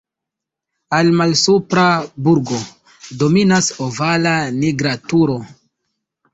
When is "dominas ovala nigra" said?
3.21-4.99